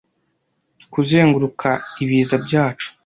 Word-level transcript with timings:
kuzenguruka 0.93 1.69
ibiza 2.03 2.35
byacu 2.45 2.89